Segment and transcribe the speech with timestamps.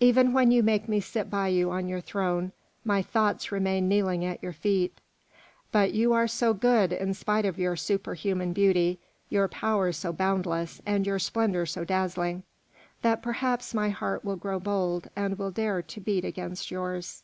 [0.00, 2.52] "Even when you make me sit by you on your throne,
[2.86, 4.98] my thoughts remain kneeling at your feet.
[5.72, 10.80] But you are so good in spite of your superhuman beauty, your power so boundless
[10.86, 12.44] and your splendour so dazzling,
[13.02, 17.22] that perhaps my heart will grow bold and will dare to beat against yours."